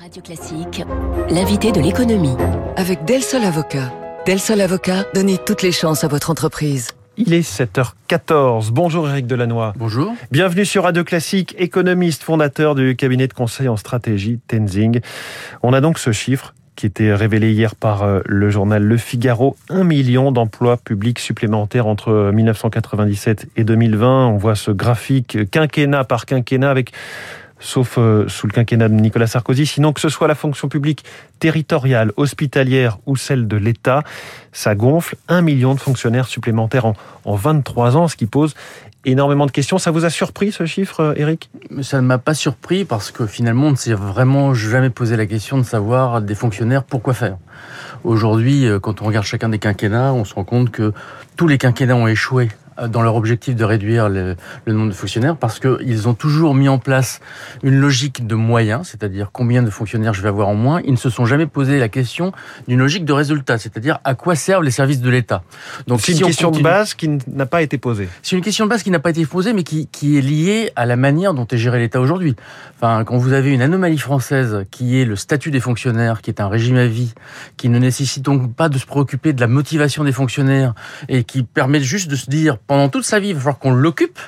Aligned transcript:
Radio 0.00 0.22
Classique, 0.22 0.84
l'invité 1.30 1.72
de 1.72 1.80
l'économie. 1.80 2.36
Avec 2.76 3.04
Del 3.04 3.22
Sol 3.22 3.44
Avocat. 3.44 3.92
Del 4.26 4.38
Sol 4.38 4.60
Avocat, 4.60 5.04
donnez 5.14 5.38
toutes 5.38 5.62
les 5.62 5.72
chances 5.72 6.04
à 6.04 6.08
votre 6.08 6.30
entreprise. 6.30 6.90
Il 7.16 7.32
est 7.32 7.48
7h14. 7.48 8.70
Bonjour 8.72 9.08
Eric 9.08 9.26
Delannoy. 9.26 9.72
Bonjour. 9.76 10.12
Bienvenue 10.30 10.64
sur 10.64 10.82
Radio 10.82 11.02
Classique, 11.02 11.54
économiste, 11.58 12.22
fondateur 12.22 12.74
du 12.74 12.94
cabinet 12.96 13.26
de 13.26 13.32
conseil 13.32 13.68
en 13.68 13.76
stratégie 13.76 14.38
Tenzing. 14.48 15.00
On 15.62 15.72
a 15.72 15.80
donc 15.80 15.98
ce 15.98 16.12
chiffre 16.12 16.54
qui 16.74 16.84
était 16.84 17.14
révélé 17.14 17.52
hier 17.52 17.74
par 17.74 18.02
euh, 18.02 18.20
le 18.26 18.50
journal 18.50 18.82
Le 18.82 18.96
Figaro. 18.98 19.56
Un 19.70 19.84
million 19.84 20.30
d'emplois 20.30 20.76
publics 20.76 21.18
supplémentaires 21.18 21.86
entre 21.86 22.30
1997 22.34 23.48
et 23.56 23.64
2020. 23.64 24.26
On 24.26 24.36
voit 24.36 24.56
ce 24.56 24.70
graphique 24.70 25.50
quinquennat 25.50 26.04
par 26.04 26.26
quinquennat 26.26 26.70
avec 26.70 26.92
sauf 27.58 27.96
euh, 27.98 28.28
sous 28.28 28.46
le 28.46 28.52
quinquennat 28.52 28.88
de 28.88 28.94
Nicolas 28.94 29.26
Sarkozy, 29.26 29.66
sinon 29.66 29.92
que 29.92 30.00
ce 30.00 30.08
soit 30.08 30.28
la 30.28 30.34
fonction 30.34 30.68
publique 30.68 31.04
territoriale, 31.38 32.12
hospitalière 32.16 32.98
ou 33.06 33.16
celle 33.16 33.48
de 33.48 33.56
l'État, 33.56 34.02
ça 34.52 34.74
gonfle 34.74 35.16
un 35.28 35.42
million 35.42 35.74
de 35.74 35.80
fonctionnaires 35.80 36.26
supplémentaires 36.26 36.86
en, 36.86 36.94
en 37.24 37.34
23 37.34 37.96
ans, 37.96 38.08
ce 38.08 38.16
qui 38.16 38.26
pose 38.26 38.54
énormément 39.06 39.46
de 39.46 39.52
questions. 39.52 39.78
Ça 39.78 39.90
vous 39.90 40.04
a 40.04 40.10
surpris 40.10 40.52
ce 40.52 40.66
chiffre, 40.66 41.14
Eric 41.16 41.48
Ça 41.82 42.00
ne 42.00 42.06
m'a 42.06 42.18
pas 42.18 42.34
surpris 42.34 42.84
parce 42.84 43.10
que 43.10 43.26
finalement, 43.26 43.68
on 43.68 43.70
ne 43.70 43.76
s'est 43.76 43.94
vraiment 43.94 44.52
jamais 44.52 44.90
posé 44.90 45.16
la 45.16 45.26
question 45.26 45.56
de 45.58 45.62
savoir 45.62 46.20
des 46.20 46.34
fonctionnaires 46.34 46.82
pourquoi 46.82 47.14
faire. 47.14 47.36
Aujourd'hui, 48.04 48.66
euh, 48.66 48.78
quand 48.78 49.00
on 49.00 49.06
regarde 49.06 49.24
chacun 49.24 49.48
des 49.48 49.58
quinquennats, 49.58 50.12
on 50.12 50.24
se 50.24 50.34
rend 50.34 50.44
compte 50.44 50.70
que 50.70 50.92
tous 51.36 51.48
les 51.48 51.58
quinquennats 51.58 51.96
ont 51.96 52.06
échoué 52.06 52.48
dans 52.88 53.02
leur 53.02 53.16
objectif 53.16 53.56
de 53.56 53.64
réduire 53.64 54.08
le, 54.08 54.36
le 54.64 54.72
nombre 54.72 54.90
de 54.90 54.94
fonctionnaires 54.94 55.36
parce 55.36 55.60
qu'ils 55.60 56.08
ont 56.08 56.14
toujours 56.14 56.54
mis 56.54 56.68
en 56.68 56.78
place 56.78 57.20
une 57.62 57.76
logique 57.76 58.26
de 58.26 58.34
moyens, 58.34 58.88
c'est-à-dire 58.88 59.30
combien 59.32 59.62
de 59.62 59.70
fonctionnaires 59.70 60.14
je 60.14 60.22
vais 60.22 60.28
avoir 60.28 60.48
en 60.48 60.54
moins. 60.54 60.80
Ils 60.84 60.92
ne 60.92 60.96
se 60.96 61.10
sont 61.10 61.26
jamais 61.26 61.46
posé 61.46 61.78
la 61.78 61.88
question 61.88 62.32
d'une 62.68 62.78
logique 62.78 63.04
de 63.04 63.12
résultat, 63.12 63.58
c'est-à-dire 63.58 63.98
à 64.04 64.14
quoi 64.14 64.34
servent 64.34 64.64
les 64.64 64.70
services 64.70 65.00
de 65.00 65.10
l'État. 65.10 65.42
Donc 65.86 66.00
c'est 66.00 66.12
si 66.12 66.20
une 66.20 66.26
question 66.26 66.48
continue... 66.48 66.64
de 66.64 66.68
base 66.68 66.94
qui 66.94 67.08
n'a 67.28 67.46
pas 67.46 67.62
été 67.62 67.78
posée. 67.78 68.08
C'est 68.22 68.36
une 68.36 68.42
question 68.42 68.64
de 68.64 68.70
base 68.70 68.82
qui 68.82 68.90
n'a 68.90 68.98
pas 68.98 69.10
été 69.10 69.24
posée, 69.26 69.52
mais 69.52 69.62
qui, 69.62 69.86
qui 69.86 70.18
est 70.18 70.20
liée 70.20 70.70
à 70.76 70.86
la 70.86 70.96
manière 70.96 71.34
dont 71.34 71.46
est 71.46 71.58
géré 71.58 71.78
l'État 71.78 72.00
aujourd'hui. 72.00 72.36
Enfin, 72.76 73.04
quand 73.04 73.16
vous 73.16 73.32
avez 73.32 73.52
une 73.52 73.62
anomalie 73.62 73.98
française 73.98 74.64
qui 74.70 75.00
est 75.00 75.04
le 75.04 75.16
statut 75.16 75.50
des 75.50 75.60
fonctionnaires, 75.60 76.20
qui 76.20 76.30
est 76.30 76.40
un 76.40 76.48
régime 76.48 76.76
à 76.76 76.86
vie, 76.86 77.14
qui 77.56 77.68
ne 77.68 77.78
nécessite 77.78 78.24
donc 78.24 78.54
pas 78.54 78.68
de 78.68 78.78
se 78.78 78.86
préoccuper 78.86 79.32
de 79.32 79.40
la 79.40 79.46
motivation 79.46 80.04
des 80.04 80.12
fonctionnaires 80.12 80.74
et 81.08 81.24
qui 81.24 81.42
permet 81.42 81.80
juste 81.80 82.10
de 82.10 82.16
se 82.16 82.28
dire 82.28 82.58
pendant 82.66 82.88
toute 82.88 83.04
sa 83.04 83.20
vie, 83.20 83.28
il 83.28 83.34
va 83.34 83.40
falloir 83.40 83.58
qu'on 83.58 83.72
l'occupe. 83.72 84.18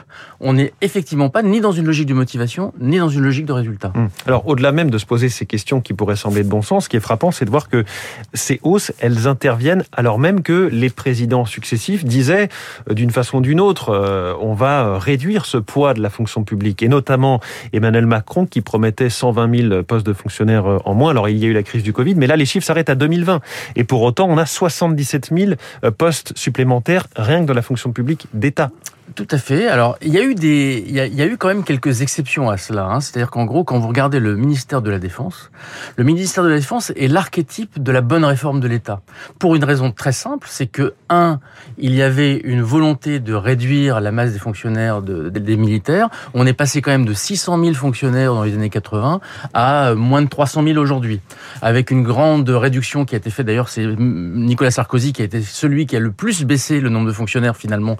On 0.41 0.53
n'est 0.53 0.73
effectivement 0.81 1.31
pas 1.31 1.43
ni 1.43 1.61
dans 1.61 1.73
une 1.73 1.87
logique 1.87 2.07
de 2.07 2.15
motivation, 2.15 2.73
ni 2.81 2.99
dans 2.99 3.09
une 3.09 3.23
logique 3.23 3.47
de 3.47 3.53
résultat. 3.53 3.93
Hum. 3.97 4.09
Alors, 4.27 4.47
au-delà 4.47 4.71
même 4.71 4.91
de 4.91 4.99
se 4.99 5.07
poser 5.07 5.29
ces 5.29 5.47
questions 5.47 5.81
qui 5.81 5.95
pourraient 5.95 6.17
sembler 6.17 6.45
de 6.45 6.49
bon 6.49 6.63
sens, 6.63 6.85
ce 6.85 6.89
qui 6.89 6.97
est 6.97 7.01
frappant, 7.01 7.33
c'est 7.33 7.45
de 7.45 7.51
voir 7.51 7.69
que 7.69 7.85
ces 8.35 8.61
hausses, 8.63 8.93
elles 9.01 9.27
interviennent 9.27 9.83
alors 9.93 10.19
même 10.19 10.43
que 10.43 10.69
les 10.73 10.91
présidents 10.91 11.45
successifs 11.45 12.05
disaient, 12.05 12.49
euh, 12.89 12.95
d'une 12.95 13.11
façon 13.11 13.39
ou 13.39 13.41
d'une 13.41 13.61
autre, 13.61 13.91
euh, 13.91 14.35
on 14.41 14.55
va 14.55 14.99
réduire 14.99 15.45
ce 15.45 15.59
poids 15.59 15.95
de 15.95 16.01
la 16.01 16.11
fonction 16.11 16.45
publique. 16.45 16.83
Et 16.83 16.89
notamment 16.89 17.41
Emmanuel 17.73 18.07
Macron 18.07 18.47
qui 18.47 18.61
promettait 18.61 19.11
120 19.11 19.69
000 19.69 19.83
postes 19.83 20.07
de 20.07 20.13
fonctionnaires 20.13 20.67
euh, 20.67 20.79
en 20.85 20.95
moins. 20.95 21.11
Alors, 21.11 21.29
il 21.29 21.39
y 21.39 21.45
a 21.45 21.49
eu 21.49 21.53
la 21.53 21.65
crise 21.65 21.83
du 21.83 21.93
Covid, 21.93 22.15
mais 22.15 22.29
là, 22.29 22.37
les 22.37 22.47
chiffres 22.47 22.67
s'arrêtent 22.67 22.91
à 22.91 22.95
2020. 22.95 23.41
Et 23.75 23.83
pour 23.83 24.03
autant, 24.03 24.29
on 24.29 24.39
a 24.39 24.47
77 24.47 25.33
000 25.37 25.53
postes 25.97 26.33
supplémentaires 26.37 27.09
rien 27.17 27.43
que 27.43 27.47
dans 27.47 27.55
la 27.55 27.63
fonction 27.63 27.93
publique 27.93 28.28
d'État. 28.33 28.71
Tout 29.15 29.27
à 29.31 29.39
fait. 29.39 29.69
Alors, 29.69 29.97
il 30.03 30.13
y 30.13 30.19
a 30.19 30.23
eu 30.23 30.35
des, 30.35 30.85
il 30.87 30.95
y 30.95 31.23
a, 31.23 31.27
eu 31.27 31.37
quand 31.37 31.49
même 31.49 31.65
quelques 31.65 32.03
exceptions 32.03 32.51
à 32.51 32.57
cela. 32.57 32.85
Hein. 32.85 33.01
C'est-à-dire 33.01 33.31
qu'en 33.31 33.45
gros, 33.45 33.65
quand 33.65 33.79
vous 33.79 33.89
regardez 33.89 34.21
le 34.21 34.37
ministère 34.37 34.83
de 34.83 34.91
la 34.91 34.99
Défense, 34.99 35.51
le 35.97 36.05
ministère 36.05 36.45
de 36.45 36.49
la 36.49 36.57
Défense 36.57 36.91
est 36.97 37.09
l'archétype 37.09 37.83
de 37.83 37.93
la 37.93 38.01
bonne 38.01 38.25
réforme 38.25 38.61
de 38.61 38.69
l'État. 38.69 39.01
Pour 39.39 39.57
une 39.57 39.65
raison 39.65 39.93
très 39.93 40.13
simple, 40.13 40.47
c'est 40.51 40.67
que 40.67 40.95
un, 41.09 41.41
il 41.79 41.95
y 41.95 42.03
avait 42.03 42.37
une 42.37 42.63
volonté 42.63 43.19
de 43.19 43.35
réduire 43.35 44.01
la 44.01 44.13
masse 44.13 44.33
des 44.33 44.39
fonctionnaires 44.39 45.01
de, 45.01 45.31
des 45.31 45.57
militaires. 45.57 46.09
On 46.35 46.47
est 46.47 46.53
passé 46.53 46.83
quand 46.83 46.91
même 46.91 47.07
de 47.07 47.15
600 47.15 47.63
000 47.63 47.75
fonctionnaires 47.75 48.35
dans 48.35 48.45
les 48.45 48.55
années 48.55 48.71
80 48.71 49.21
à 49.55 49.95
moins 49.95 50.23
de 50.23 50.29
300 50.29 50.65
000 50.65 50.79
aujourd'hui, 50.79 51.21
avec 51.63 51.91
une 51.91 52.03
grande 52.03 52.49
réduction 52.49 53.05
qui 53.05 53.15
a 53.15 53.19
été 53.19 53.31
faite. 53.31 53.47
D'ailleurs, 53.47 53.69
c'est 53.69 53.87
Nicolas 53.87 54.71
Sarkozy 54.71 55.13
qui 55.13 55.23
a 55.23 55.25
été 55.25 55.41
celui 55.43 55.87
qui 55.87 55.97
a 55.97 56.01
le 56.01 56.13
plus 56.13 56.45
baissé 56.45 56.81
le 56.81 56.91
nombre 56.91 57.07
de 57.07 57.13
fonctionnaires 57.13 57.57
finalement 57.57 57.97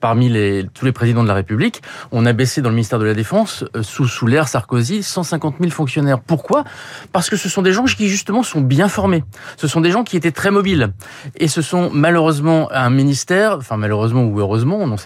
parmi 0.00 0.28
les 0.28 0.51
tous 0.74 0.84
les 0.84 0.92
présidents 0.92 1.22
de 1.22 1.28
la 1.28 1.34
République, 1.34 1.82
on 2.10 2.26
a 2.26 2.32
baissé 2.32 2.62
dans 2.62 2.68
le 2.68 2.74
ministère 2.74 2.98
de 2.98 3.04
la 3.04 3.14
Défense, 3.14 3.64
sous, 3.82 4.06
sous 4.06 4.26
l'ère 4.26 4.48
Sarkozy, 4.48 5.02
150 5.02 5.56
000 5.60 5.70
fonctionnaires. 5.70 6.20
Pourquoi? 6.20 6.64
Parce 7.12 7.30
que 7.30 7.36
ce 7.36 7.48
sont 7.48 7.62
des 7.62 7.72
gens 7.72 7.84
qui, 7.84 8.08
justement, 8.08 8.42
sont 8.42 8.60
bien 8.60 8.88
formés. 8.88 9.24
Ce 9.56 9.66
sont 9.68 9.80
des 9.80 9.90
gens 9.90 10.04
qui 10.04 10.16
étaient 10.16 10.32
très 10.32 10.50
mobiles. 10.50 10.92
Et 11.36 11.48
ce 11.48 11.62
sont, 11.62 11.90
malheureusement, 11.92 12.70
un 12.72 12.90
ministère, 12.90 13.56
enfin, 13.58 13.76
malheureusement 13.76 14.24
ou 14.24 14.40
heureusement, 14.40 14.78
on 14.78 14.86
n'en 14.86 14.96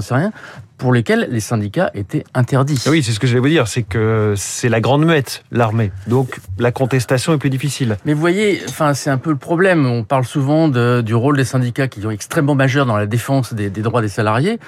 sait 0.00 0.14
rien, 0.14 0.32
pour 0.78 0.92
lesquels 0.92 1.28
les 1.30 1.40
syndicats 1.40 1.90
étaient 1.94 2.24
interdits. 2.34 2.82
Oui, 2.86 3.02
c'est 3.02 3.12
ce 3.12 3.18
que 3.18 3.26
je 3.26 3.34
vais 3.34 3.40
vous 3.40 3.48
dire, 3.48 3.66
c'est 3.66 3.82
que 3.82 4.34
c'est 4.36 4.68
la 4.68 4.80
grande 4.80 5.04
muette, 5.04 5.44
l'armée. 5.50 5.90
Donc 6.06 6.38
la 6.58 6.70
contestation 6.70 7.34
est 7.34 7.38
plus 7.38 7.50
difficile. 7.50 7.96
Mais 8.04 8.14
vous 8.14 8.20
voyez, 8.20 8.62
enfin 8.68 8.94
c'est 8.94 9.10
un 9.10 9.18
peu 9.18 9.30
le 9.30 9.36
problème. 9.36 9.86
On 9.86 10.04
parle 10.04 10.24
souvent 10.24 10.68
de, 10.68 11.02
du 11.02 11.14
rôle 11.14 11.36
des 11.36 11.44
syndicats 11.44 11.88
qui 11.88 12.00
sont 12.00 12.10
extrêmement 12.10 12.54
majeurs 12.54 12.86
dans 12.86 12.96
la 12.96 13.06
défense 13.06 13.54
des, 13.54 13.70
des, 13.70 13.82
droits 13.82 14.00
des 14.00 14.08
salariés. 14.08 14.60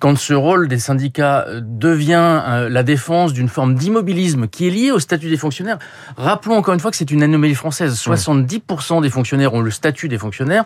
Quand 0.00 0.16
ce 0.16 0.34
rôle 0.34 0.68
des 0.68 0.78
syndicats 0.78 1.46
devient 1.62 2.42
euh, 2.46 2.68
la 2.68 2.82
défense 2.82 3.32
d'une 3.32 3.48
forme 3.48 3.74
d'immobilisme 3.74 4.48
qui 4.48 4.68
est 4.68 4.70
liée 4.70 4.90
au 4.90 4.98
statut 4.98 5.30
des 5.30 5.38
fonctionnaires, 5.38 5.78
rappelons 6.18 6.56
encore 6.56 6.74
une 6.74 6.80
fois 6.80 6.90
que 6.90 6.96
c'est 6.96 7.10
une 7.10 7.22
anomalie 7.22 7.54
française. 7.54 7.94
70% 7.94 9.00
des 9.00 9.10
fonctionnaires 9.10 9.54
ont 9.54 9.62
le 9.62 9.70
statut 9.70 10.08
des 10.08 10.18
fonctionnaires. 10.18 10.64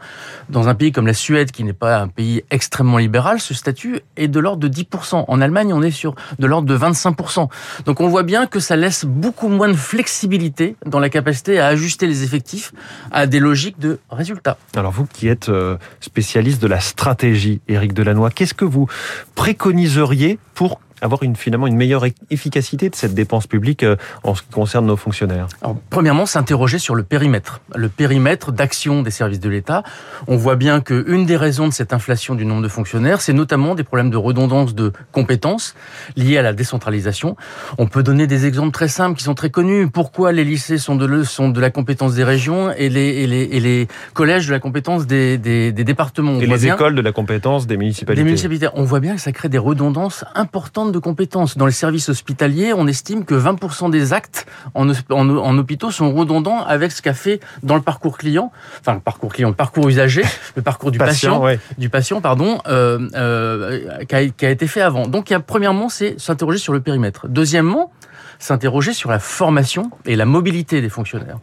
Dans 0.48 0.68
un 0.68 0.74
pays 0.74 0.90
comme 0.90 1.06
la 1.06 1.14
Suède, 1.14 1.52
qui 1.52 1.62
n'est 1.62 1.72
pas 1.72 2.00
un 2.00 2.08
pays 2.08 2.42
extrêmement 2.50 2.98
libéral, 2.98 3.38
ce 3.38 3.54
statut 3.54 4.00
est 4.16 4.28
de 4.28 4.40
l'ordre 4.40 4.60
de 4.60 4.68
10 4.68 4.87
en 5.12 5.40
Allemagne, 5.40 5.72
on 5.72 5.82
est 5.82 5.90
sur 5.90 6.14
de 6.38 6.46
l'ordre 6.46 6.66
de 6.66 6.76
25%. 6.76 7.48
Donc 7.84 8.00
on 8.00 8.08
voit 8.08 8.22
bien 8.22 8.46
que 8.46 8.60
ça 8.60 8.76
laisse 8.76 9.04
beaucoup 9.04 9.48
moins 9.48 9.68
de 9.68 9.74
flexibilité 9.74 10.76
dans 10.86 11.00
la 11.00 11.08
capacité 11.08 11.58
à 11.58 11.66
ajuster 11.66 12.06
les 12.06 12.24
effectifs 12.24 12.72
à 13.10 13.26
des 13.26 13.40
logiques 13.40 13.78
de 13.78 13.98
résultats. 14.10 14.58
Alors 14.76 14.92
vous 14.92 15.06
qui 15.06 15.28
êtes 15.28 15.48
euh, 15.48 15.76
spécialiste 16.00 16.60
de 16.62 16.66
la 16.66 16.80
stratégie, 16.80 17.60
Éric 17.68 17.92
Delannoy, 17.92 18.30
qu'est-ce 18.30 18.54
que 18.54 18.64
vous 18.64 18.88
préconiseriez 19.34 20.38
pour 20.54 20.80
avoir 21.00 21.22
une, 21.22 21.36
finalement 21.36 21.66
une 21.66 21.76
meilleure 21.76 22.04
efficacité 22.30 22.90
de 22.90 22.94
cette 22.94 23.14
dépense 23.14 23.46
publique 23.46 23.82
euh, 23.82 23.96
en 24.22 24.34
ce 24.34 24.42
qui 24.42 24.48
concerne 24.50 24.86
nos 24.86 24.96
fonctionnaires 24.96 25.48
Alors, 25.62 25.76
Premièrement, 25.90 26.26
s'interroger 26.26 26.78
sur 26.78 26.94
le 26.94 27.02
périmètre, 27.02 27.60
le 27.74 27.88
périmètre 27.88 28.52
d'action 28.52 29.02
des 29.02 29.10
services 29.10 29.40
de 29.40 29.48
l'État. 29.48 29.82
On 30.26 30.36
voit 30.36 30.56
bien 30.56 30.80
qu'une 30.80 31.26
des 31.26 31.36
raisons 31.36 31.68
de 31.68 31.72
cette 31.72 31.92
inflation 31.92 32.34
du 32.34 32.44
nombre 32.44 32.62
de 32.62 32.68
fonctionnaires, 32.68 33.20
c'est 33.20 33.32
notamment 33.32 33.74
des 33.74 33.84
problèmes 33.84 34.10
de 34.10 34.16
redondance 34.16 34.74
de 34.74 34.92
compétences 35.12 35.74
liés 36.16 36.38
à 36.38 36.42
la 36.42 36.52
décentralisation. 36.52 37.36
On 37.78 37.86
peut 37.86 38.02
donner 38.02 38.26
des 38.26 38.46
exemples 38.46 38.72
très 38.72 38.88
simples 38.88 39.16
qui 39.16 39.24
sont 39.24 39.34
très 39.34 39.50
connus. 39.50 39.88
Pourquoi 39.88 40.32
les 40.32 40.44
lycées 40.44 40.78
sont 40.78 40.96
de, 40.96 41.24
sont 41.24 41.48
de 41.48 41.60
la 41.60 41.70
compétence 41.70 42.14
des 42.14 42.24
régions 42.24 42.70
et 42.72 42.88
les, 42.88 43.08
et 43.22 43.26
les, 43.26 43.42
et 43.42 43.60
les 43.60 43.88
collèges 44.14 44.46
de 44.46 44.52
la 44.52 44.60
compétence 44.60 45.06
des, 45.06 45.38
des, 45.38 45.72
des 45.72 45.84
départements? 45.84 46.32
On 46.32 46.40
Et 46.40 46.46
les 46.46 46.56
bien, 46.56 46.74
écoles 46.74 46.94
de 46.94 47.00
la 47.00 47.12
compétence 47.12 47.66
des 47.66 47.76
municipalités 47.76 48.22
Des 48.22 48.24
municipalités. 48.24 48.68
On 48.74 48.84
voit 48.84 49.00
bien 49.00 49.14
que 49.14 49.20
ça 49.20 49.32
crée 49.32 49.48
des 49.48 49.58
redondances 49.58 50.24
importantes 50.34 50.87
de 50.92 50.98
compétences. 50.98 51.56
Dans 51.56 51.66
les 51.66 51.72
services 51.72 52.08
hospitaliers, 52.08 52.72
on 52.72 52.86
estime 52.86 53.24
que 53.24 53.34
20% 53.34 53.90
des 53.90 54.12
actes 54.12 54.46
en, 54.74 54.88
en, 54.90 54.94
en, 55.10 55.58
hôpitaux 55.58 55.90
sont 55.90 56.12
redondants 56.12 56.62
avec 56.64 56.92
ce 56.92 57.02
qu'a 57.02 57.14
fait 57.14 57.40
dans 57.62 57.76
le 57.76 57.82
parcours 57.82 58.18
client, 58.18 58.52
enfin 58.80 58.94
le 58.94 59.00
parcours 59.00 59.32
client, 59.32 59.48
le 59.48 59.54
parcours 59.54 59.88
usager, 59.88 60.22
le 60.56 60.62
parcours 60.62 60.90
du 60.90 60.98
patient, 60.98 61.40
patient 61.40 61.42
ouais. 61.42 61.60
du 61.78 61.88
patient, 61.88 62.20
pardon, 62.20 62.60
euh, 62.68 63.08
euh, 63.14 64.04
qui, 64.04 64.14
a, 64.14 64.28
qui, 64.28 64.46
a, 64.46 64.50
été 64.50 64.66
fait 64.66 64.80
avant. 64.80 65.06
Donc, 65.06 65.30
il 65.30 65.32
y 65.32 65.36
a, 65.36 65.40
premièrement, 65.40 65.88
c'est 65.88 66.18
s'interroger 66.20 66.58
sur 66.58 66.72
le 66.72 66.80
périmètre. 66.80 67.28
Deuxièmement, 67.28 67.92
s'interroger 68.38 68.92
sur 68.92 69.10
la 69.10 69.18
formation 69.18 69.90
et 70.06 70.16
la 70.16 70.26
mobilité 70.26 70.80
des 70.80 70.88
fonctionnaires. 70.88 71.38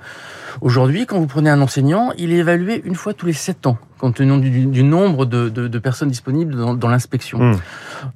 Aujourd'hui, 0.62 1.06
quand 1.06 1.20
vous 1.20 1.28
prenez 1.28 1.50
un 1.50 1.62
enseignant, 1.62 2.12
il 2.18 2.32
est 2.32 2.38
évalué 2.38 2.82
une 2.86 2.96
fois 2.96 3.14
tous 3.14 3.26
les 3.26 3.34
sept 3.34 3.68
ans, 3.68 3.78
compte 3.98 4.16
tenu 4.16 4.40
du, 4.40 4.66
du 4.66 4.84
nombre 4.84 5.26
de, 5.26 5.50
de, 5.50 5.68
de, 5.68 5.80
personnes 5.80 6.10
disponibles 6.10 6.56
dans, 6.56 6.74
dans 6.74 6.88
l'inspection. 6.88 7.40
Mmh. 7.40 7.60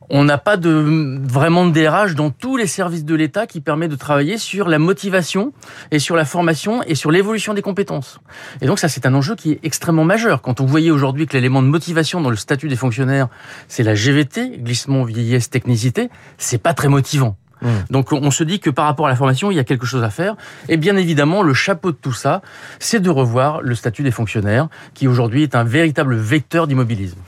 On 0.10 0.24
n'a 0.24 0.38
pas 0.38 0.56
de 0.56 1.20
vraiment 1.24 1.66
de 1.66 1.72
DRH 1.72 2.16
dans 2.16 2.30
tous 2.30 2.56
les 2.56 2.68
services 2.68 3.04
de 3.04 3.16
l'État 3.16 3.46
qui 3.46 3.60
permet 3.60 3.88
de 3.88 3.96
travailler 3.96 4.38
sur 4.38 4.70
la 4.70 4.80
motivation 4.80 5.52
et 5.92 6.00
sur 6.00 6.16
la 6.16 6.26
formation 6.26 6.82
et 6.84 6.96
sur 6.96 7.12
l'évolution 7.12 7.54
des 7.54 7.62
compétences. 7.62 8.20
Et 8.62 8.68
donc 8.68 8.80
ça, 8.80 8.88
c'est 8.88 9.06
un 9.06 9.14
enjeu 9.14 9.36
qui 9.36 9.52
est 9.52 9.60
extrêmement 9.64 10.06
majeur. 10.06 10.42
Quand 10.42 10.62
on 10.62 10.66
voyait 10.66 10.92
aujourd'hui 10.92 11.28
que 11.28 11.34
l'élément 11.34 11.62
de 11.62 11.68
motivation 11.68 12.22
dans 12.22 12.30
le 12.30 12.38
statut 12.38 12.70
des 12.70 12.78
fonctionnaires, 12.78 13.28
c'est 13.68 13.84
la 13.84 13.96
GVT, 13.96 14.60
glissement, 14.60 15.04
vieillesse, 15.04 15.50
technicité, 15.50 16.10
c'est 16.38 16.62
pas 16.62 16.74
très 16.74 16.88
motivant. 16.88 17.36
Mmh. 17.62 17.68
Donc 17.90 18.12
on 18.12 18.32
se 18.32 18.44
dit 18.44 18.60
que 18.60 18.70
par 18.70 18.86
rapport 18.86 19.08
à 19.08 19.10
la 19.10 19.16
formation, 19.16 19.52
il 19.52 19.56
y 19.56 19.60
a 19.60 19.64
quelque 19.64 19.86
chose 19.86 20.04
à 20.04 20.10
faire. 20.10 20.36
Et 20.68 20.78
bien 20.78 20.96
évidemment, 20.96 21.44
le 21.44 21.54
chapeau 21.54 21.92
de 21.92 21.98
tout 21.98 22.14
ça, 22.14 22.42
c'est 22.80 23.00
de 23.00 23.10
revoir 23.10 23.62
le 23.62 23.76
statut 23.76 24.04
des 24.04 24.12
fonctionnaires, 24.12 24.68
qui 24.94 25.08
aujourd'hui 25.08 25.44
est 25.44 25.56
un 25.56 25.64
véritable 25.64 26.16
vecteur 26.16 26.68
d'immobilisme. 26.68 27.20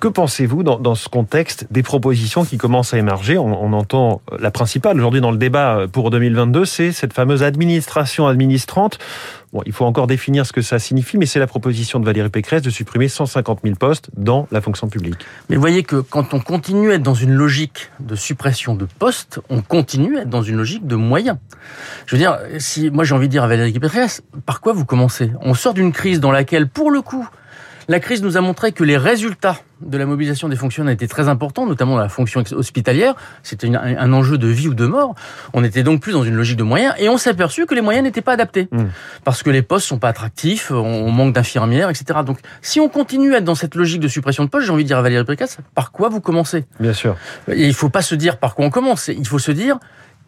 Que 0.00 0.08
pensez-vous 0.08 0.62
dans, 0.62 0.94
ce 0.94 1.08
contexte 1.08 1.66
des 1.70 1.82
propositions 1.82 2.44
qui 2.44 2.56
commencent 2.56 2.94
à 2.94 2.98
émerger 2.98 3.36
on, 3.36 3.72
entend 3.72 4.22
la 4.38 4.50
principale 4.50 4.96
aujourd'hui 4.96 5.20
dans 5.20 5.30
le 5.30 5.38
débat 5.38 5.86
pour 5.90 6.10
2022, 6.10 6.64
c'est 6.64 6.92
cette 6.92 7.12
fameuse 7.12 7.42
administration 7.42 8.26
administrante 8.26 8.98
Bon, 9.52 9.62
il 9.64 9.72
faut 9.72 9.86
encore 9.86 10.06
définir 10.06 10.44
ce 10.44 10.52
que 10.52 10.60
ça 10.60 10.78
signifie, 10.78 11.16
mais 11.16 11.24
c'est 11.24 11.38
la 11.38 11.46
proposition 11.46 12.00
de 12.00 12.04
Valérie 12.04 12.28
Pécresse 12.28 12.60
de 12.60 12.68
supprimer 12.68 13.08
150 13.08 13.60
000 13.64 13.76
postes 13.76 14.10
dans 14.14 14.46
la 14.50 14.60
fonction 14.60 14.88
publique. 14.88 15.16
Mais 15.48 15.56
vous 15.56 15.62
voyez 15.62 15.84
que 15.84 15.96
quand 15.96 16.34
on 16.34 16.40
continue 16.40 16.90
à 16.90 16.96
être 16.96 17.02
dans 17.02 17.14
une 17.14 17.32
logique 17.32 17.90
de 17.98 18.14
suppression 18.14 18.74
de 18.74 18.86
postes, 18.98 19.40
on 19.48 19.62
continue 19.62 20.18
à 20.18 20.22
être 20.22 20.28
dans 20.28 20.42
une 20.42 20.56
logique 20.56 20.86
de 20.86 20.96
moyens. 20.96 21.38
Je 22.04 22.14
veux 22.14 22.20
dire, 22.20 22.38
si 22.58 22.90
moi 22.90 23.04
j'ai 23.04 23.14
envie 23.14 23.28
de 23.28 23.32
dire 23.32 23.42
à 23.42 23.48
Valérie 23.48 23.72
Pécresse, 23.72 24.22
par 24.44 24.60
quoi 24.60 24.74
vous 24.74 24.84
commencez? 24.84 25.32
On 25.40 25.54
sort 25.54 25.72
d'une 25.72 25.92
crise 25.92 26.20
dans 26.20 26.30
laquelle, 26.30 26.68
pour 26.68 26.90
le 26.90 27.00
coup, 27.00 27.26
la 27.88 28.00
crise 28.00 28.22
nous 28.22 28.36
a 28.36 28.40
montré 28.40 28.72
que 28.72 28.84
les 28.84 28.96
résultats 28.98 29.58
de 29.80 29.96
la 29.96 30.06
mobilisation 30.06 30.48
des 30.48 30.56
fonctionnaires 30.56 30.92
étaient 30.92 31.08
très 31.08 31.28
importants, 31.28 31.66
notamment 31.66 31.94
dans 31.94 32.02
la 32.02 32.08
fonction 32.08 32.42
hospitalière. 32.52 33.14
C'était 33.42 33.68
un 33.74 34.12
enjeu 34.12 34.36
de 34.36 34.46
vie 34.46 34.68
ou 34.68 34.74
de 34.74 34.86
mort. 34.86 35.14
On 35.54 35.64
était 35.64 35.82
donc 35.82 36.00
plus 36.02 36.12
dans 36.12 36.24
une 36.24 36.34
logique 36.34 36.58
de 36.58 36.64
moyens 36.64 36.94
et 36.98 37.08
on 37.08 37.16
s'est 37.16 37.30
aperçu 37.30 37.64
que 37.64 37.74
les 37.74 37.80
moyens 37.80 38.04
n'étaient 38.04 38.20
pas 38.20 38.32
adaptés. 38.32 38.68
Mmh. 38.70 38.84
Parce 39.24 39.42
que 39.42 39.50
les 39.50 39.62
postes 39.62 39.86
sont 39.86 39.98
pas 39.98 40.08
attractifs, 40.08 40.70
on 40.70 41.10
manque 41.10 41.32
d'infirmières, 41.32 41.88
etc. 41.88 42.20
Donc, 42.26 42.38
si 42.60 42.80
on 42.80 42.88
continue 42.88 43.34
à 43.34 43.38
être 43.38 43.44
dans 43.44 43.54
cette 43.54 43.74
logique 43.74 44.00
de 44.00 44.08
suppression 44.08 44.44
de 44.44 44.50
postes, 44.50 44.66
j'ai 44.66 44.72
envie 44.72 44.84
de 44.84 44.88
dire 44.88 44.98
à 44.98 45.02
Valérie 45.02 45.24
Pécresse, 45.24 45.58
par 45.74 45.92
quoi 45.92 46.08
vous 46.08 46.20
commencez? 46.20 46.66
Bien 46.80 46.92
sûr. 46.92 47.16
Et 47.50 47.66
il 47.66 47.74
faut 47.74 47.90
pas 47.90 48.02
se 48.02 48.14
dire 48.14 48.38
par 48.38 48.54
quoi 48.54 48.66
on 48.66 48.70
commence. 48.70 49.08
Il 49.08 49.26
faut 49.26 49.38
se 49.38 49.52
dire, 49.52 49.78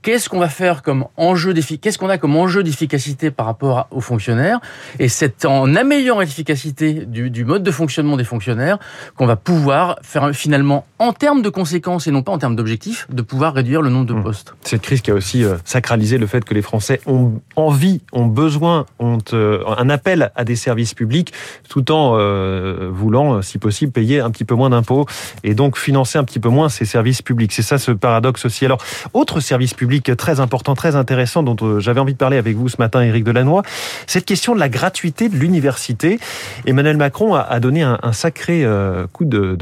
qu'est-ce 0.03 0.29
qu'on 0.29 0.39
va 0.39 0.49
faire 0.49 0.83
comme 0.83 1.07
enjeu 1.17 1.53
qu'est-ce 1.53 1.99
qu'on 1.99 2.09
a 2.09 2.19
comme 2.19 2.37
enjeu 2.37 2.63
d'efficacité 2.63 3.31
par 3.31 3.47
rapport 3.47 3.87
aux 3.91 4.01
fonctionnaires? 4.01 4.61
Et 4.99 5.09
c'est 5.09 5.45
en 5.45 5.75
améliorant 5.75 6.21
l'efficacité 6.21 6.93
du, 7.07 7.31
du, 7.31 7.45
mode 7.45 7.63
de 7.63 7.71
fonctionnement 7.71 8.17
des 8.17 8.25
fonctionnaires 8.25 8.79
qu'on 9.17 9.27
va 9.27 9.37
pouvoir 9.37 9.99
faire 10.03 10.31
finalement 10.33 10.87
en 10.99 11.13
termes 11.13 11.43
de 11.43 11.49
conséquences 11.49 12.07
et 12.07 12.11
non 12.11 12.23
pas 12.23 12.33
en 12.33 12.39
termes 12.39 12.57
d'objectifs 12.57 13.07
de 13.11 13.23
pouvoir 13.23 13.55
réduire 13.55 13.83
le 13.83 13.91
nombre 13.91 14.07
de 14.07 14.15
mmh. 14.15 14.23
postes. 14.23 14.55
Cette 14.63 14.83
crise 14.83 15.01
qui 15.01 15.11
a 15.11 15.15
aussi 15.15 15.45
euh, 15.45 15.57
sacralisé 15.65 16.19
le 16.19 16.27
fait 16.27 16.45
que 16.45 16.55
les 16.55 16.63
Français 16.63 17.01
ont 17.07 17.41
envie, 17.57 18.01
ont 18.13 18.27
besoin, 18.27 18.87
ont 18.99 19.19
euh, 19.33 19.63
un 19.79 19.89
appel 19.91 20.31
à 20.37 20.45
des 20.45 20.57
services 20.57 20.95
publics 20.95 21.33
tout 21.69 21.91
en 21.93 22.17
euh, 22.17 22.91
voulant 22.93 23.43
si 23.43 23.59
possible 23.59 23.93
payer 23.93 24.21
un 24.21 24.31
petit 24.31 24.45
peu 24.45 24.55
moins 24.55 24.71
d'impôts 24.71 25.07
et 25.45 25.55
donc 25.55 25.77
financer 25.79 26.19
un 26.19 26.25
petit 26.25 26.41
peu 26.41 26.49
moins 26.49 26.69
ces 26.69 26.85
services 26.85 27.23
publics. 27.23 27.53
C'est 27.53 27.63
ça 27.63 27.79
ce 27.79 27.93
paradoxe 27.93 28.45
aussi. 28.45 28.65
Alors 28.65 28.79
autre 29.13 29.41
service 29.41 29.75
public 29.75 29.90
très 29.99 30.41
important, 30.41 30.75
très 30.75 30.97
intéressant 30.97 31.43
dont 31.43 31.57
euh, 31.63 31.81
j'avais 31.81 32.01
envie 32.01 32.13
de 32.13 32.19
parler 32.19 32.37
avec 32.37 32.57
vous 32.57 32.69
ce 32.69 32.77
matin, 32.79 33.03
Éric 33.03 33.25
Delannoy. 33.25 33.63
Cette 34.07 34.25
question 34.25 34.55
de 34.55 34.61
la 34.61 34.69
gratuité 34.69 35.29
de 35.29 35.37
l'université. 35.37 36.21
Emmanuel 36.67 36.97
Macron 36.97 37.35
a 37.35 37.61
donné 37.61 37.83
un, 37.83 37.99
sacré 38.13 38.65
euh, 38.65 39.07
coup 39.13 39.25
de, 39.25 39.57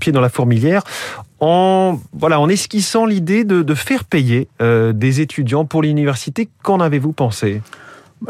pied 0.00 0.12
dans 0.12 0.20
la 0.20 0.28
fourmilière 0.28 0.82
en 1.40 1.98
voilà 2.12 2.40
en 2.40 2.48
esquissant 2.48 3.06
l'idée 3.06 3.44
de, 3.44 3.74
faire 3.74 4.04
payer 4.04 4.48
euh, 4.62 4.92
des 4.92 5.20
étudiants 5.20 5.64
pour 5.64 5.82
l'université. 5.82 6.48
Qu'en 6.62 6.80
avez-vous 6.80 7.12
pensé? 7.12 7.60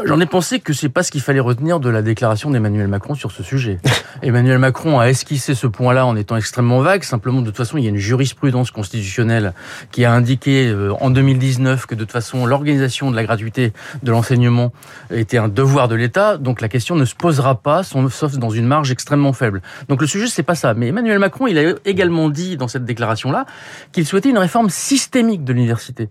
J'en 0.03 0.19
ai 0.19 0.25
pensé 0.25 0.59
que 0.59 0.73
c'est 0.73 0.89
pas 0.89 1.03
ce 1.03 1.11
qu'il 1.11 1.21
fallait 1.21 1.39
retenir 1.39 1.79
de 1.79 1.89
la 1.89 2.01
déclaration 2.01 2.49
d'Emmanuel 2.49 2.87
Macron 2.87 3.15
sur 3.15 3.31
ce 3.31 3.43
sujet. 3.43 3.79
Emmanuel 4.21 4.59
Macron 4.59 4.99
a 4.99 5.05
esquissé 5.05 5.55
ce 5.55 5.67
point-là 5.67 6.05
en 6.05 6.15
étant 6.15 6.35
extrêmement 6.35 6.81
vague. 6.81 7.03
Simplement, 7.03 7.41
de 7.41 7.47
toute 7.47 7.57
façon, 7.57 7.77
il 7.77 7.83
y 7.83 7.87
a 7.87 7.89
une 7.89 7.97
jurisprudence 7.97 8.71
constitutionnelle 8.71 9.53
qui 9.91 10.03
a 10.03 10.11
indiqué 10.11 10.67
euh, 10.67 10.93
en 10.99 11.11
2019 11.11 11.85
que 11.85 11.95
de 11.95 12.01
toute 12.01 12.11
façon, 12.11 12.45
l'organisation 12.45 13.09
de 13.09 13.15
la 13.15 13.23
gratuité 13.23 13.71
de 14.03 14.11
l'enseignement 14.11 14.73
était 15.11 15.37
un 15.37 15.47
devoir 15.47 15.87
de 15.87 15.95
l'État. 15.95 16.37
Donc 16.37 16.61
la 16.61 16.67
question 16.67 16.95
ne 16.95 17.05
se 17.05 17.15
posera 17.15 17.55
pas, 17.55 17.83
sauf 17.83 18.37
dans 18.37 18.49
une 18.49 18.65
marge 18.65 18.91
extrêmement 18.91 19.33
faible. 19.33 19.61
Donc 19.87 20.01
le 20.01 20.07
sujet, 20.07 20.27
c'est 20.27 20.43
pas 20.43 20.55
ça. 20.55 20.73
Mais 20.73 20.87
Emmanuel 20.87 21.19
Macron, 21.19 21.47
il 21.47 21.57
a 21.57 21.73
également 21.85 22.29
dit 22.29 22.57
dans 22.57 22.67
cette 22.67 22.85
déclaration-là 22.85 23.45
qu'il 23.91 24.05
souhaitait 24.05 24.29
une 24.29 24.37
réforme 24.37 24.69
systémique 24.69 25.43
de 25.43 25.53
l'université. 25.53 26.09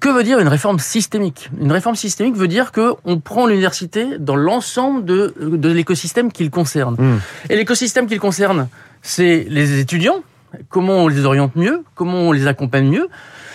Que 0.00 0.08
veut 0.08 0.22
dire 0.22 0.38
une 0.38 0.48
réforme 0.48 0.78
systémique? 0.78 1.50
Une 1.60 1.72
réforme 1.72 1.94
systémique 1.94 2.36
veut 2.36 2.48
dire 2.48 2.72
que 2.72 2.94
on 3.04 3.20
prend 3.20 3.46
l'université 3.46 4.18
dans 4.18 4.36
l'ensemble 4.36 5.04
de, 5.04 5.34
de 5.40 5.70
l'écosystème 5.70 6.30
qu'il 6.30 6.50
concerne. 6.50 6.96
Hmm. 6.98 7.20
Et 7.48 7.56
l'écosystème 7.56 8.06
qu'il 8.06 8.20
concerne, 8.20 8.68
c'est 9.02 9.46
les 9.48 9.80
étudiants, 9.80 10.22
comment 10.68 11.04
on 11.04 11.08
les 11.08 11.24
oriente 11.24 11.56
mieux, 11.56 11.82
comment 11.94 12.28
on 12.28 12.32
les 12.32 12.46
accompagne 12.46 12.88
mieux, 12.88 13.08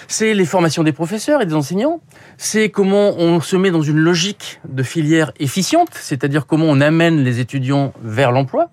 c'est 0.09 0.33
les 0.33 0.45
formations 0.45 0.83
des 0.83 0.91
professeurs 0.91 1.41
et 1.41 1.45
des 1.45 1.53
enseignants, 1.53 2.01
c'est 2.37 2.69
comment 2.69 3.15
on 3.17 3.39
se 3.41 3.55
met 3.55 3.69
dans 3.69 3.83
une 3.83 3.99
logique 3.99 4.59
de 4.67 4.81
filière 4.81 5.31
efficiente, 5.39 5.91
c'est-à-dire 5.93 6.47
comment 6.47 6.65
on 6.65 6.81
amène 6.81 7.23
les 7.23 7.39
étudiants 7.39 7.93
vers 8.03 8.31
l'emploi, 8.31 8.71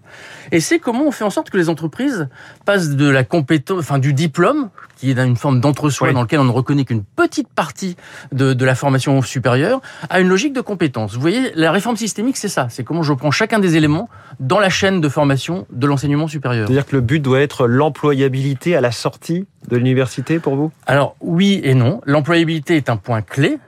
et 0.51 0.61
c'est 0.61 0.79
comment 0.79 1.05
on 1.07 1.11
fait 1.11 1.25
en 1.25 1.31
sorte 1.31 1.51
que 1.51 1.59
les 1.59 1.69
entreprises 1.69 2.29
passent 2.65 2.91
de 2.91 3.09
la 3.09 3.23
compétence, 3.23 3.79
enfin 3.81 3.99
du 3.99 4.15
diplôme, 4.15 4.71
qui 4.97 5.11
est 5.11 5.19
une 5.19 5.37
forme 5.37 5.61
d'entre-soi 5.61 6.13
dans 6.13 6.23
lequel 6.23 6.41
on 6.41 6.45
ne 6.45 6.51
reconnaît 6.51 6.87
qu'une 6.87 7.05
petite 7.05 7.49
partie 7.49 7.97
de, 8.33 8.55
de, 8.55 8.65
la 8.65 8.75
formation 8.75 9.21
supérieure, 9.21 9.83
à 10.09 10.21
une 10.21 10.29
logique 10.29 10.55
de 10.55 10.63
compétence. 10.63 11.15
Vous 11.15 11.21
voyez, 11.21 11.53
la 11.55 11.71
réforme 11.71 11.97
systémique, 11.97 12.39
c'est 12.39 12.49
ça. 12.49 12.69
C'est 12.71 12.83
comment 12.83 13.03
je 13.03 13.13
prends 13.13 13.31
chacun 13.31 13.59
des 13.59 13.77
éléments 13.77 14.09
dans 14.41 14.59
la 14.59 14.71
chaîne 14.71 15.03
de 15.03 15.09
formation 15.11 15.67
de 15.71 15.87
l'enseignement 15.87 16.29
supérieur. 16.29 16.67
C'est-à-dire 16.67 16.87
que 16.87 16.97
le 16.97 17.03
but 17.03 17.21
doit 17.21 17.41
être 17.41 17.67
l'employabilité 17.67 18.75
à 18.75 18.81
la 18.81 18.91
sortie 18.91 19.47
de 19.69 19.77
l'université 19.77 20.39
pour 20.39 20.57
vous? 20.57 20.73
Alors 20.87 21.17
oui 21.21 21.61
et 21.65 21.75
non. 21.75 22.01
L'employabilité 22.05 22.77
est 22.77 22.89
un 22.91 22.97
point 22.97 23.23
clé, 23.23 23.59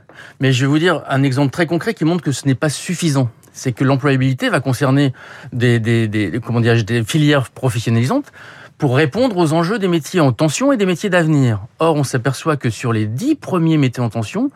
mais 0.41 0.53
je 0.53 0.63
vais 0.63 0.67
vous 0.67 0.79
dire 0.79 1.03
un 1.09 1.23
exemple 1.23 1.51
très 1.51 1.67
concret 1.67 1.95
qui 1.95 2.05
montre 2.05 2.23
que 2.23 2.33
ce 2.33 2.47
n'est 2.47 2.55
pas 2.55 2.69
suffisant 2.69 3.31
c'est 3.59 3.73
que 3.73 3.85
l'employabilité 3.85 4.49
va 4.49 4.61
concerner 4.61 5.13
des, 5.53 5.81
des, 5.81 6.07
des, 6.09 6.41
comment 6.41 6.61
des 6.61 7.05
filières 7.05 7.51
professionnalisantes 7.51 8.33
pour 8.79 8.97
répondre 8.97 9.37
aux 9.37 9.53
enjeux 9.53 9.81
des 9.81 9.89
métiers 9.89 10.21
en 10.21 10.33
tension 10.33 10.73
et 10.73 10.77
des 10.77 10.87
métiers 10.87 11.11
d'avenir. 11.11 11.61
Or, 11.81 11.97
on 11.97 12.05
s'aperçoit 12.05 12.57
que 12.57 12.71
sur 12.71 12.93
les 12.93 13.07
dix 13.07 13.35
premiers 13.35 13.77
métiers 13.77 14.03
en 14.03 14.09
tension, 14.09 14.53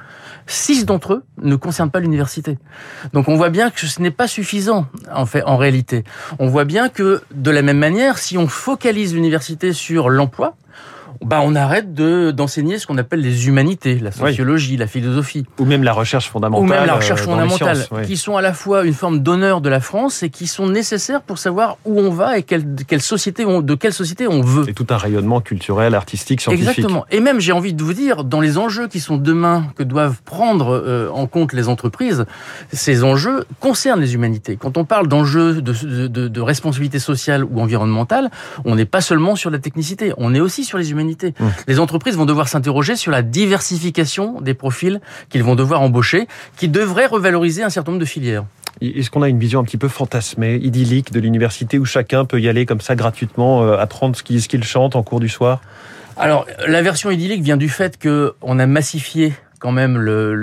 six 0.47 0.87
d'entre 0.87 1.15
eux 1.15 1.25
ne 1.43 1.57
concernent 1.57 1.91
pas 1.91 1.99
l'université. 1.99 2.57
Donc, 3.13 3.29
on 3.29 3.35
voit 3.35 3.51
bien 3.51 3.71
que 3.71 3.85
ce 3.85 4.01
n'est 4.01 4.13
pas 4.13 4.29
suffisant, 4.29 4.87
en 5.13 5.27
fait, 5.27 5.43
en 5.43 5.57
réalité. 5.57 6.05
On 6.39 6.47
voit 6.47 6.65
bien 6.65 6.89
que, 6.89 7.23
de 7.35 7.51
la 7.51 7.63
même 7.63 7.79
manière, 7.79 8.19
si 8.19 8.39
on 8.39 8.47
focalise 8.47 9.13
l'université 9.13 9.73
sur 9.73 10.09
l'emploi, 10.09 10.55
bah, 11.21 11.41
on 11.43 11.55
arrête 11.55 11.95
de 11.95 12.31
d'enseigner 12.31 12.79
ce 12.79 12.87
qu'on 12.87 12.99
appelle 12.99 13.21
les 13.21 13.49
humanités, 13.49 13.99
la 13.99 14.13
sociologie, 14.13 14.77
la 14.77 14.87
philosophie. 14.87 15.45
Ou 15.59 15.65
même 15.65 15.83
la 15.83 15.93
recherche 15.93 16.29
fondamentale. 16.29 16.65
Ou 16.65 16.69
même 16.69 16.87
la 16.87 16.95
recherche 16.95 17.23
euh, 17.23 17.25
fondamentale, 17.25 17.87
qui 18.07 18.17
sont 18.17 18.37
à 18.37 18.43
la 18.43 18.53
fois 18.53 18.85
une 18.85 18.95
forme 18.95 19.21
d'honneur 19.21 19.61
de 19.61 19.69
la 19.69 19.81
France 19.81 20.23
et 20.23 20.31
qui 20.31 20.47
sont 20.47 20.69
nécessaires 20.69 21.23
pour 21.23 21.39
savoir 21.39 21.77
où 21.85 22.01
on 22.01 22.11
va 22.11 22.39
et 22.39 22.43
quelle, 22.43 22.65
quelle 22.87 23.03
société 23.03 23.45
on, 23.45 23.61
de 23.61 23.75
quelle 23.75 23.93
société 23.93 24.27
on 24.27 24.41
veut. 24.41 24.69
Et 24.69 24.75
tout 24.75 24.87
un 24.91 24.97
rayonnement 24.97 25.41
culturel, 25.41 25.95
artistique, 25.95 26.41
scientifique. 26.41 26.69
Exactement. 26.69 27.05
Et 27.11 27.21
même, 27.21 27.41
j'ai 27.41 27.53
envie 27.53 27.75
de 27.75 27.83
vous 27.83 27.93
dire, 27.93 28.25
dans 28.25 28.41
les 28.41 28.59
enjeux 28.59 28.89
qui 28.89 29.01
sont 29.01 29.17
demain, 29.17 29.67
que 29.77 29.83
doivent 29.83 30.23
prendre 30.25 30.71
euh, 30.71 31.11
en 31.11 31.27
compte 31.27 31.53
les 31.53 31.69
entreprises, 31.69 32.25
ces 32.73 33.05
enjeux 33.05 33.45
concernent 33.61 34.01
les 34.01 34.15
humanités. 34.15 34.57
Quand 34.57 34.77
on 34.79 34.85
parle 34.85 35.09
d'enjeux 35.09 35.61
de, 35.61 36.09
de, 36.09 36.29
de 36.29 36.41
responsabilité 36.41 36.99
sociale 36.99 37.45
ou 37.45 37.61
environnementale, 37.61 38.31
on 38.65 38.75
n'est 38.75 38.85
pas 38.87 39.01
seulement 39.01 39.37
sur 39.37 39.51
la 39.51 39.59
technicité, 39.59 40.13
on 40.17 40.35
est 40.35 40.41
aussi 40.41 40.65
sur 40.65 40.79
les 40.79 40.91
humanités. 40.91 41.02
Mmh. 41.05 41.47
Les 41.69 41.81
entreprises 41.81 42.17
vont 42.17 42.27
devoir 42.27 42.49
s'interroger 42.49 42.97
sur 42.97 43.11
la 43.11 43.23
diversification 43.23 44.41
des 44.41 44.55
profils 44.55 45.01
qu'ils 45.29 45.43
vont 45.43 45.55
devoir 45.55 45.81
embaucher, 45.81 46.27
qui 46.57 46.69
devrait 46.69 47.07
revaloriser 47.07 47.63
un 47.63 47.71
certain 47.71 47.93
nombre 47.93 48.01
de 48.01 48.07
filières. 48.07 48.45
Est-ce 48.81 49.11
qu'on 49.11 49.23
a 49.23 49.29
une 49.29 49.39
vision 49.39 49.61
un 49.61 49.65
petit 49.65 49.77
peu 49.77 49.89
fantasmée, 49.89 50.57
idyllique 50.57 51.13
de 51.13 51.21
l'université 51.21 51.79
où 51.79 51.85
chacun 51.85 52.25
peut 52.25 52.41
y 52.41 52.49
aller 52.49 52.67
comme 52.67 52.81
ça 52.81 52.97
gratuitement, 52.97 53.63
euh, 53.63 53.77
apprendre 53.77 54.17
ce 54.17 54.23
qu'il 54.23 54.65
chante 54.65 54.97
en 54.97 55.03
cours 55.03 55.21
du 55.21 55.29
soir? 55.29 55.61
Alors, 56.17 56.47
la 56.67 56.83
version 56.83 57.11
idyllique 57.11 57.43
vient 57.43 57.57
du 57.57 57.69
fait 57.69 58.01
qu'on 58.03 58.59
a 58.59 58.67
massifié 58.67 59.35
quand 59.59 59.73
même 59.73 60.01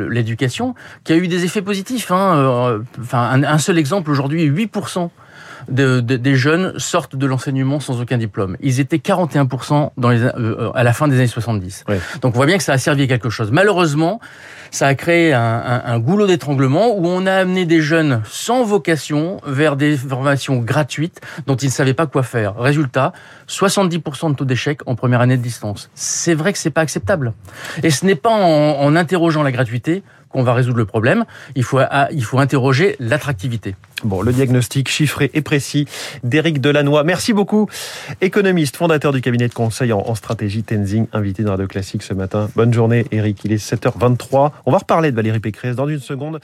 l'éducation, 0.09 0.75
qui 1.03 1.11
a 1.11 1.17
eu 1.17 1.27
des 1.27 1.43
effets 1.43 1.61
positifs. 1.61 2.09
Hein. 2.09 2.35
Euh, 2.37 2.79
enfin, 3.01 3.19
un, 3.19 3.43
un 3.43 3.57
seul 3.57 3.77
exemple 3.77 4.09
aujourd'hui, 4.09 4.49
8% 4.49 5.09
des 5.69 6.35
jeunes 6.35 6.73
sortent 6.77 7.15
de 7.15 7.25
l'enseignement 7.25 7.79
sans 7.79 8.01
aucun 8.01 8.17
diplôme. 8.17 8.57
Ils 8.61 8.79
étaient 8.79 8.97
41% 8.97 9.91
dans 9.97 10.09
les, 10.09 10.21
euh, 10.21 10.71
à 10.73 10.83
la 10.83 10.93
fin 10.93 11.07
des 11.07 11.17
années 11.17 11.27
70. 11.27 11.85
Donc 12.21 12.35
on 12.35 12.37
voit 12.37 12.45
bien 12.45 12.57
que 12.57 12.63
ça 12.63 12.73
a 12.73 12.77
servi 12.77 13.03
à 13.03 13.07
quelque 13.07 13.29
chose. 13.29 13.51
Malheureusement, 13.51 14.19
ça 14.71 14.87
a 14.87 14.95
créé 14.95 15.33
un, 15.33 15.41
un, 15.41 15.81
un 15.85 15.99
goulot 15.99 16.27
d'étranglement 16.27 16.95
où 16.95 17.07
on 17.07 17.25
a 17.25 17.33
amené 17.33 17.65
des 17.65 17.81
jeunes 17.81 18.21
sans 18.29 18.63
vocation 18.63 19.41
vers 19.45 19.75
des 19.75 19.97
formations 19.97 20.57
gratuites 20.57 21.21
dont 21.47 21.55
ils 21.55 21.67
ne 21.67 21.71
savaient 21.71 21.93
pas 21.93 22.05
quoi 22.05 22.23
faire. 22.23 22.55
Résultat, 22.57 23.13
70% 23.47 24.31
de 24.31 24.35
taux 24.35 24.45
d'échec 24.45 24.81
en 24.85 24.95
première 24.95 25.21
année 25.21 25.37
de 25.37 25.41
distance. 25.41 25.89
C'est 25.95 26.35
vrai 26.35 26.53
que 26.53 26.59
c'est 26.59 26.69
pas 26.69 26.81
acceptable. 26.81 27.33
Et 27.83 27.89
ce 27.89 28.05
n'est 28.05 28.15
pas 28.15 28.29
en, 28.29 28.79
en 28.79 28.95
interrogeant 28.95 29.43
la 29.43 29.51
gratuité 29.51 30.03
qu'on 30.29 30.43
va 30.43 30.53
résoudre 30.53 30.77
le 30.77 30.85
problème. 30.85 31.25
Il 31.55 31.63
faut, 31.63 31.79
ah, 31.79 32.07
il 32.11 32.23
faut 32.23 32.39
interroger 32.39 32.95
l'attractivité. 32.99 33.75
Bon, 34.03 34.21
le 34.21 34.31
diagnostic 34.31 34.87
chiffré 34.87 35.29
et 35.33 35.41
précis 35.41 35.58
d'Éric 36.23 36.61
Delannoy. 36.61 37.03
Merci 37.03 37.33
beaucoup. 37.33 37.67
Économiste, 38.21 38.77
fondateur 38.77 39.13
du 39.13 39.21
cabinet 39.21 39.47
de 39.47 39.53
conseil 39.53 39.93
en, 39.93 40.15
stratégie 40.15 40.63
Tenzing, 40.63 41.07
invité 41.13 41.43
dans 41.43 41.51
Radio 41.51 41.67
Classique 41.67 42.03
ce 42.03 42.13
matin. 42.13 42.49
Bonne 42.55 42.73
journée, 42.73 43.05
Éric. 43.11 43.43
Il 43.45 43.51
est 43.51 43.63
7h23. 43.63 44.51
On 44.65 44.71
va 44.71 44.77
reparler 44.77 45.11
de 45.11 45.15
Valérie 45.15 45.39
Pécresse 45.39 45.75
dans 45.75 45.87
une 45.87 45.99
seconde 45.99 46.39